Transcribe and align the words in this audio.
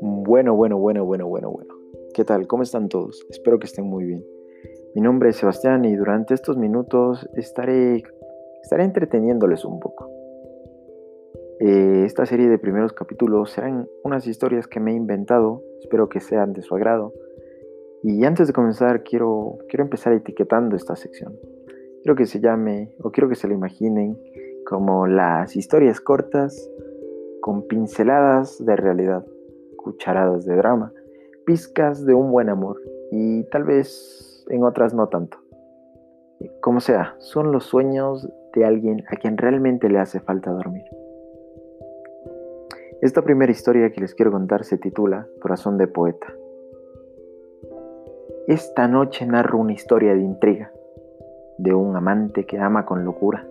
Bueno, 0.00 0.54
bueno, 0.56 0.78
bueno, 0.78 1.04
bueno, 1.04 1.26
bueno, 1.28 1.50
bueno. 1.50 1.74
¿Qué 2.14 2.24
tal? 2.24 2.46
¿Cómo 2.46 2.62
están 2.62 2.88
todos? 2.88 3.26
Espero 3.30 3.58
que 3.58 3.66
estén 3.66 3.84
muy 3.86 4.04
bien. 4.04 4.24
Mi 4.94 5.02
nombre 5.02 5.30
es 5.30 5.36
Sebastián 5.36 5.84
y 5.84 5.94
durante 5.94 6.34
estos 6.34 6.56
minutos 6.56 7.28
estaré, 7.34 8.02
estaré 8.62 8.84
entreteniéndoles 8.84 9.64
un 9.64 9.78
poco. 9.78 10.10
Eh, 11.60 12.02
esta 12.04 12.26
serie 12.26 12.48
de 12.48 12.58
primeros 12.58 12.92
capítulos 12.92 13.52
serán 13.52 13.86
unas 14.02 14.26
historias 14.26 14.66
que 14.66 14.80
me 14.80 14.92
he 14.92 14.94
inventado, 14.94 15.62
espero 15.80 16.08
que 16.08 16.20
sean 16.20 16.52
de 16.52 16.62
su 16.62 16.74
agrado. 16.74 17.12
Y 18.02 18.24
antes 18.24 18.48
de 18.48 18.52
comenzar 18.52 19.04
quiero, 19.04 19.58
quiero 19.68 19.84
empezar 19.84 20.12
etiquetando 20.12 20.74
esta 20.74 20.96
sección. 20.96 21.38
Quiero 22.02 22.16
que 22.16 22.26
se 22.26 22.40
llame, 22.40 22.94
o 23.02 23.10
quiero 23.10 23.28
que 23.28 23.34
se 23.34 23.46
la 23.46 23.54
imaginen, 23.54 24.18
como 24.70 25.08
las 25.08 25.56
historias 25.56 26.00
cortas 26.00 26.70
con 27.40 27.66
pinceladas 27.66 28.64
de 28.64 28.76
realidad 28.76 29.26
cucharadas 29.76 30.46
de 30.46 30.54
drama, 30.54 30.92
pizcas 31.44 32.06
de 32.06 32.14
un 32.14 32.30
buen 32.30 32.48
amor 32.48 32.80
y 33.10 33.42
tal 33.50 33.64
vez 33.64 34.46
en 34.48 34.62
otras 34.62 34.94
no 34.94 35.08
tanto. 35.08 35.38
Como 36.60 36.78
sea, 36.78 37.16
son 37.18 37.50
los 37.50 37.64
sueños 37.64 38.28
de 38.54 38.64
alguien 38.64 39.02
a 39.08 39.16
quien 39.16 39.38
realmente 39.38 39.88
le 39.88 39.98
hace 39.98 40.20
falta 40.20 40.52
dormir. 40.52 40.84
Esta 43.02 43.22
primera 43.22 43.50
historia 43.50 43.90
que 43.90 44.00
les 44.00 44.14
quiero 44.14 44.30
contar 44.30 44.64
se 44.64 44.78
titula 44.78 45.26
Corazón 45.42 45.78
de 45.78 45.88
Poeta. 45.88 46.32
Esta 48.46 48.86
noche 48.86 49.26
narro 49.26 49.58
una 49.58 49.72
historia 49.72 50.14
de 50.14 50.20
intriga, 50.20 50.70
de 51.58 51.74
un 51.74 51.96
amante 51.96 52.46
que 52.46 52.60
ama 52.60 52.86
con 52.86 53.04
locura, 53.04 53.49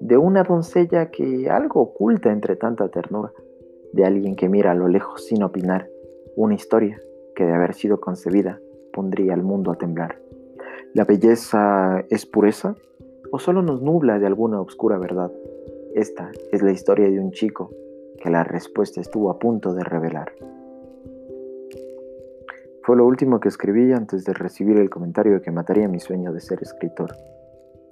de 0.00 0.16
una 0.16 0.42
doncella 0.44 1.10
que 1.10 1.48
algo 1.50 1.82
oculta 1.82 2.32
entre 2.32 2.56
tanta 2.56 2.88
ternura 2.88 3.32
de 3.92 4.04
alguien 4.04 4.34
que 4.34 4.48
mira 4.48 4.72
a 4.72 4.74
lo 4.74 4.88
lejos 4.88 5.26
sin 5.26 5.42
opinar, 5.42 5.88
una 6.36 6.54
historia 6.54 6.98
que 7.34 7.44
de 7.44 7.52
haber 7.52 7.74
sido 7.74 8.00
concebida 8.00 8.60
pondría 8.92 9.34
al 9.34 9.42
mundo 9.42 9.70
a 9.70 9.76
temblar. 9.76 10.18
¿La 10.94 11.04
belleza 11.04 12.04
es 12.08 12.26
pureza 12.26 12.74
o 13.30 13.38
solo 13.38 13.62
nos 13.62 13.82
nubla 13.82 14.18
de 14.18 14.26
alguna 14.26 14.60
oscura 14.60 14.98
verdad? 14.98 15.30
Esta 15.94 16.30
es 16.50 16.62
la 16.62 16.72
historia 16.72 17.08
de 17.08 17.20
un 17.20 17.30
chico 17.32 17.70
que 18.22 18.30
la 18.30 18.44
respuesta 18.44 19.00
estuvo 19.00 19.30
a 19.30 19.38
punto 19.38 19.74
de 19.74 19.84
revelar. 19.84 20.32
Fue 22.82 22.96
lo 22.96 23.06
último 23.06 23.38
que 23.38 23.48
escribí 23.48 23.92
antes 23.92 24.24
de 24.24 24.32
recibir 24.32 24.78
el 24.78 24.90
comentario 24.90 25.42
que 25.42 25.50
mataría 25.50 25.88
mi 25.88 26.00
sueño 26.00 26.32
de 26.32 26.40
ser 26.40 26.60
escritor. 26.62 27.10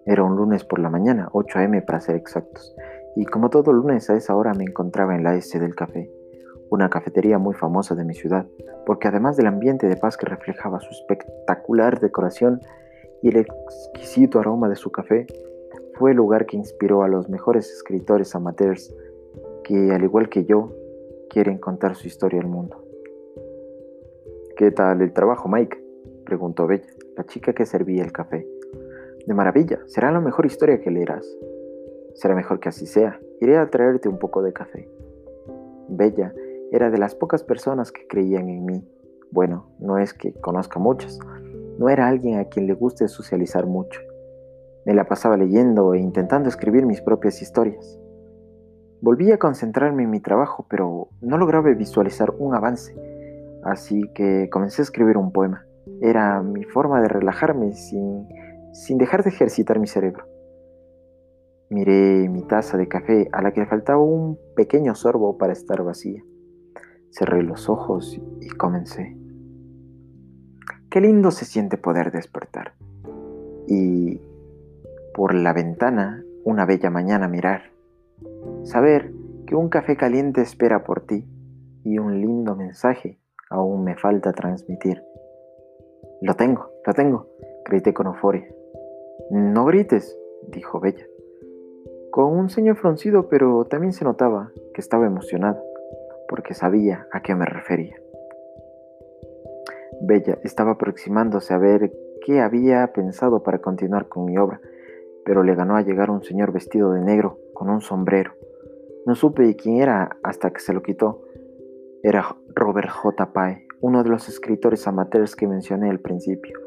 Era 0.08 0.24
un 0.24 0.36
lunes 0.36 0.64
por 0.64 0.78
la 0.78 0.88
mañana, 0.88 1.28
8 1.32 1.58
a.m. 1.58 1.82
para 1.82 2.00
ser 2.00 2.16
exactos, 2.16 2.74
y 3.14 3.26
como 3.26 3.50
todo 3.50 3.74
lunes 3.74 4.08
a 4.08 4.16
esa 4.16 4.34
hora 4.34 4.54
me 4.54 4.64
encontraba 4.64 5.14
en 5.14 5.22
la 5.22 5.36
S 5.36 5.60
del 5.60 5.74
café, 5.74 6.10
una 6.70 6.88
cafetería 6.88 7.36
muy 7.36 7.54
famosa 7.54 7.94
de 7.94 8.06
mi 8.06 8.14
ciudad, 8.14 8.46
porque 8.86 9.08
además 9.08 9.36
del 9.36 9.48
ambiente 9.48 9.86
de 9.86 9.98
paz 9.98 10.16
que 10.16 10.24
reflejaba 10.24 10.80
su 10.80 10.88
espectacular 10.88 12.00
decoración 12.00 12.58
y 13.20 13.28
el 13.28 13.36
exquisito 13.36 14.40
aroma 14.40 14.70
de 14.70 14.76
su 14.76 14.90
café, 14.90 15.26
fue 15.98 16.12
el 16.12 16.16
lugar 16.16 16.46
que 16.46 16.56
inspiró 16.56 17.02
a 17.02 17.08
los 17.08 17.28
mejores 17.28 17.70
escritores 17.70 18.34
amateurs 18.34 18.94
que, 19.62 19.92
al 19.92 20.04
igual 20.04 20.30
que 20.30 20.46
yo, 20.46 20.72
quieren 21.28 21.58
contar 21.58 21.96
su 21.96 22.06
historia 22.06 22.40
al 22.40 22.46
mundo. 22.46 22.82
¿Qué 24.56 24.70
tal 24.70 25.02
el 25.02 25.12
trabajo, 25.12 25.50
Mike? 25.50 25.84
preguntó 26.24 26.66
Bella, 26.66 26.88
la 27.14 27.24
chica 27.24 27.52
que 27.52 27.66
servía 27.66 28.02
el 28.02 28.12
café. 28.12 28.46
De 29.28 29.34
maravilla, 29.34 29.78
será 29.84 30.10
la 30.10 30.20
mejor 30.20 30.46
historia 30.46 30.80
que 30.80 30.90
leerás. 30.90 31.26
Será 32.14 32.34
mejor 32.34 32.60
que 32.60 32.70
así 32.70 32.86
sea. 32.86 33.20
Iré 33.42 33.58
a 33.58 33.68
traerte 33.68 34.08
un 34.08 34.18
poco 34.18 34.40
de 34.40 34.54
café. 34.54 34.88
Bella 35.86 36.32
era 36.72 36.88
de 36.88 36.96
las 36.96 37.14
pocas 37.14 37.44
personas 37.44 37.92
que 37.92 38.06
creían 38.06 38.48
en 38.48 38.64
mí. 38.64 38.88
Bueno, 39.30 39.68
no 39.80 39.98
es 39.98 40.14
que 40.14 40.32
conozca 40.32 40.78
muchas. 40.78 41.18
No 41.78 41.90
era 41.90 42.08
alguien 42.08 42.38
a 42.38 42.46
quien 42.46 42.66
le 42.66 42.72
guste 42.72 43.06
socializar 43.06 43.66
mucho. 43.66 44.00
Me 44.86 44.94
la 44.94 45.04
pasaba 45.04 45.36
leyendo 45.36 45.92
e 45.92 45.98
intentando 45.98 46.48
escribir 46.48 46.86
mis 46.86 47.02
propias 47.02 47.42
historias. 47.42 48.00
Volví 49.02 49.30
a 49.30 49.38
concentrarme 49.38 50.04
en 50.04 50.10
mi 50.10 50.20
trabajo, 50.20 50.64
pero 50.70 51.10
no 51.20 51.36
lograba 51.36 51.68
visualizar 51.74 52.32
un 52.38 52.54
avance. 52.54 52.96
Así 53.62 54.00
que 54.14 54.48
comencé 54.50 54.80
a 54.80 54.84
escribir 54.84 55.18
un 55.18 55.32
poema. 55.32 55.66
Era 56.00 56.42
mi 56.42 56.64
forma 56.64 57.02
de 57.02 57.08
relajarme 57.08 57.72
sin, 57.74 58.26
sin 58.72 58.98
dejar 58.98 59.22
de 59.22 59.30
ejercitar 59.30 59.78
mi 59.78 59.86
cerebro. 59.86 60.26
Miré 61.70 62.28
mi 62.28 62.42
taza 62.42 62.78
de 62.78 62.88
café 62.88 63.28
a 63.32 63.42
la 63.42 63.52
que 63.52 63.60
le 63.60 63.66
faltaba 63.66 64.00
un 64.00 64.38
pequeño 64.56 64.94
sorbo 64.94 65.36
para 65.36 65.52
estar 65.52 65.82
vacía. 65.82 66.22
Cerré 67.10 67.42
los 67.42 67.68
ojos 67.68 68.20
y 68.40 68.48
comencé. 68.50 69.16
Qué 70.90 71.00
lindo 71.00 71.30
se 71.30 71.44
siente 71.44 71.76
poder 71.76 72.10
despertar. 72.10 72.72
Y 73.66 74.22
por 75.14 75.34
la 75.34 75.52
ventana 75.52 76.24
una 76.44 76.64
bella 76.64 76.88
mañana 76.88 77.28
mirar. 77.28 77.72
Saber 78.62 79.12
que 79.46 79.54
un 79.54 79.68
café 79.68 79.96
caliente 79.96 80.40
espera 80.40 80.84
por 80.84 81.02
ti 81.06 81.26
y 81.84 81.98
un 81.98 82.20
lindo 82.20 82.56
mensaje 82.56 83.20
aún 83.50 83.84
me 83.84 83.96
falta 83.96 84.32
transmitir. 84.32 85.02
Lo 86.22 86.34
tengo, 86.34 86.70
lo 86.86 86.94
tengo, 86.94 87.28
grité 87.64 87.92
con 87.92 88.06
euforia. 88.06 88.46
No 89.30 89.64
grites, 89.64 90.18
dijo 90.48 90.80
Bella 90.80 91.06
con 92.18 92.36
un 92.36 92.48
ceño 92.48 92.74
fruncido, 92.74 93.28
pero 93.28 93.64
también 93.66 93.92
se 93.92 94.04
notaba 94.04 94.50
que 94.74 94.80
estaba 94.80 95.06
emocionada, 95.06 95.62
porque 96.28 96.52
sabía 96.52 97.06
a 97.12 97.22
qué 97.22 97.34
me 97.36 97.46
refería. 97.46 97.94
Bella 100.00 100.38
estaba 100.42 100.72
aproximándose 100.72 101.54
a 101.54 101.58
ver 101.58 101.92
qué 102.24 102.40
había 102.40 102.92
pensado 102.92 103.42
para 103.42 103.60
continuar 103.60 104.08
con 104.08 104.24
mi 104.24 104.36
obra, 104.36 104.60
pero 105.24 105.42
le 105.42 105.54
ganó 105.54 105.76
a 105.76 105.82
llegar 105.82 106.10
un 106.10 106.24
señor 106.24 106.52
vestido 106.52 106.92
de 106.92 107.02
negro 107.02 107.38
con 107.54 107.70
un 107.70 107.80
sombrero. 107.80 108.32
No 109.06 109.14
supe 109.14 109.54
quién 109.56 109.76
era 109.76 110.18
hasta 110.22 110.50
que 110.50 110.60
se 110.60 110.72
lo 110.72 110.82
quitó. 110.82 111.22
Era 112.02 112.36
Robert 112.54 112.90
J. 112.90 113.32
Pae, 113.32 113.66
uno 113.80 114.02
de 114.02 114.10
los 114.10 114.28
escritores 114.28 114.86
amateurs 114.86 115.36
que 115.36 115.46
mencioné 115.46 115.90
al 115.90 116.00
principio. 116.00 116.58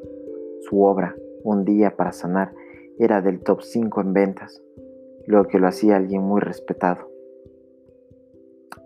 Su 0.61 0.81
obra, 0.83 1.15
Un 1.43 1.65
día 1.65 1.95
para 1.95 2.11
sanar, 2.11 2.53
era 2.99 3.21
del 3.21 3.41
top 3.41 3.61
5 3.61 4.01
en 4.01 4.13
ventas 4.13 4.61
lo 5.25 5.47
que 5.47 5.59
lo 5.59 5.67
hacía 5.67 5.97
alguien 5.97 6.21
muy 6.23 6.41
respetado. 6.41 7.09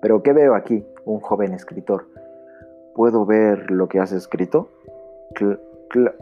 Pero 0.02 0.22
¿qué 0.24 0.34
veo 0.34 0.56
aquí? 0.56 0.86
Un 1.06 1.20
joven 1.20 1.54
escritor. 1.54 2.08
¿Puedo 2.94 3.26
ver 3.26 3.72
lo 3.72 3.88
que 3.88 4.00
has 4.00 4.12
escrito? 4.12 4.70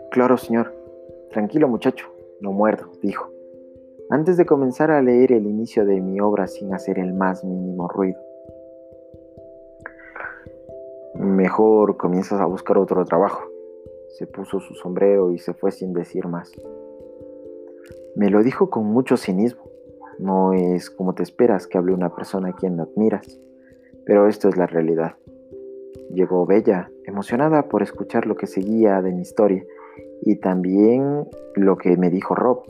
claro, 0.10 0.38
señor. 0.38 0.74
Tranquilo, 1.32 1.68
muchacho. 1.68 2.08
No 2.42 2.52
muerdo, 2.52 2.92
dijo. 3.02 3.30
Antes 4.10 4.38
de 4.38 4.46
comenzar 4.46 4.92
a 4.92 5.02
leer 5.02 5.32
el 5.32 5.46
inicio 5.46 5.86
de 5.86 6.02
mi 6.02 6.20
obra 6.20 6.48
sin 6.48 6.74
hacer 6.74 7.00
el 7.00 7.14
más 7.14 7.44
mínimo 7.44 7.88
ruido. 7.88 8.20
Mejor 11.16 11.98
comienzas 11.98 12.40
a 12.40 12.46
buscar 12.46 12.78
otro 12.78 13.06
trabajo. 13.06 13.53
Se 14.14 14.28
puso 14.28 14.60
su 14.60 14.76
sombrero 14.76 15.32
y 15.32 15.40
se 15.40 15.54
fue 15.54 15.72
sin 15.72 15.92
decir 15.92 16.28
más. 16.28 16.52
Me 18.16 18.30
lo 18.30 18.44
dijo 18.44 18.70
con 18.70 18.86
mucho 18.86 19.18
cinismo. 19.18 19.64
No 20.20 20.54
es 20.54 20.92
como 20.92 21.16
te 21.16 21.24
esperas 21.24 21.66
que 21.66 21.80
hable 21.80 21.94
una 21.94 22.16
persona 22.16 22.50
a 22.50 22.56
quien 22.56 22.80
admiras, 22.80 23.40
pero 24.06 24.28
esto 24.28 24.50
es 24.50 24.56
la 24.56 24.68
realidad. 24.68 25.16
Llegó 26.12 26.46
Bella, 26.46 26.92
emocionada 27.06 27.70
por 27.70 27.82
escuchar 27.82 28.28
lo 28.28 28.36
que 28.36 28.46
seguía 28.46 29.02
de 29.02 29.12
mi 29.12 29.24
historia 29.24 29.66
y 30.22 30.36
también 30.36 31.28
lo 31.56 31.78
que 31.78 31.98
me 31.98 32.12
dijo 32.12 32.36
Rob. 32.36 32.64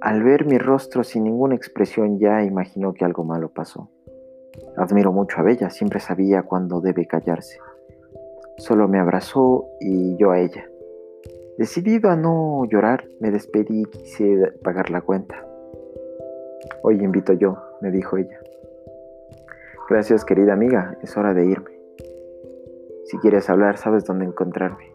Al 0.00 0.22
ver 0.22 0.46
mi 0.46 0.56
rostro 0.56 1.04
sin 1.04 1.24
ninguna 1.24 1.54
expresión 1.54 2.18
ya 2.18 2.42
imaginó 2.42 2.94
que 2.94 3.04
algo 3.04 3.22
malo 3.22 3.50
pasó. 3.50 3.90
Admiro 4.78 5.12
mucho 5.12 5.40
a 5.40 5.42
Bella, 5.42 5.68
siempre 5.68 6.00
sabía 6.00 6.42
cuándo 6.42 6.80
debe 6.80 7.06
callarse. 7.06 7.58
Solo 8.56 8.88
me 8.88 8.98
abrazó 8.98 9.66
y 9.80 10.16
yo 10.16 10.30
a 10.30 10.40
ella. 10.40 10.68
Decidido 11.58 12.10
a 12.10 12.16
no 12.16 12.64
llorar, 12.66 13.04
me 13.20 13.30
despedí 13.30 13.82
y 13.82 13.84
quise 13.84 14.52
pagar 14.62 14.90
la 14.90 15.00
cuenta. 15.00 15.46
Hoy 16.82 16.96
invito 17.02 17.32
yo, 17.32 17.56
me 17.80 17.90
dijo 17.90 18.16
ella. 18.16 18.38
Gracias, 19.88 20.24
querida 20.24 20.52
amiga, 20.52 20.98
es 21.02 21.16
hora 21.16 21.34
de 21.34 21.46
irme. 21.46 21.70
Si 23.04 23.18
quieres 23.18 23.50
hablar, 23.50 23.76
sabes 23.76 24.04
dónde 24.04 24.24
encontrarme. 24.24 24.92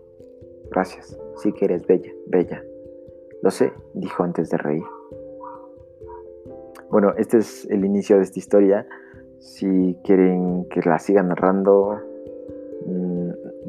Gracias, 0.72 1.18
sí 1.38 1.54
que 1.54 1.66
eres 1.66 1.86
bella, 1.86 2.12
bella. 2.28 2.64
Lo 3.42 3.52
sé, 3.52 3.72
dijo 3.94 4.24
antes 4.24 4.50
de 4.50 4.58
reír. 4.58 4.84
Bueno, 6.90 7.14
este 7.18 7.38
es 7.38 7.66
el 7.70 7.86
inicio 7.86 8.18
de 8.18 8.24
esta 8.24 8.40
historia. 8.40 8.88
Si 9.40 9.98
quieren 10.04 10.68
que 10.70 10.82
la 10.82 11.00
siga 11.00 11.22
narrando, 11.24 12.02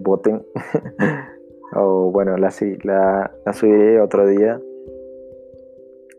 voten. 0.02 0.44
o 1.74 2.10
bueno, 2.10 2.36
la, 2.36 2.52
la, 2.84 3.30
la 3.44 3.52
subiré 3.52 4.00
otro 4.00 4.26
día 4.26 4.60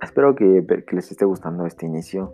Espero 0.02 0.34
que, 0.34 0.66
que 0.88 0.96
les 0.96 1.12
esté 1.12 1.26
gustando 1.26 1.66
este 1.66 1.86
inicio. 1.86 2.34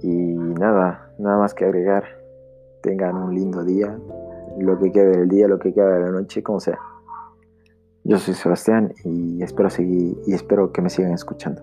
Y 0.00 0.08
nada, 0.08 1.12
nada 1.18 1.38
más 1.38 1.54
que 1.54 1.64
agregar. 1.64 2.04
Tengan 2.82 3.16
un 3.16 3.32
lindo 3.32 3.64
día, 3.64 3.96
lo 4.58 4.78
que 4.80 4.90
quede 4.90 5.18
del 5.18 5.28
día, 5.28 5.46
lo 5.46 5.60
que 5.60 5.72
quede 5.72 5.94
de 5.94 6.00
la 6.00 6.10
noche, 6.10 6.42
como 6.42 6.58
sea. 6.58 6.78
Yo 8.02 8.18
soy 8.18 8.34
Sebastián 8.34 8.92
y 9.04 9.40
espero 9.44 9.70
seguir 9.70 10.18
y 10.26 10.34
espero 10.34 10.72
que 10.72 10.82
me 10.82 10.90
sigan 10.90 11.12
escuchando. 11.12 11.62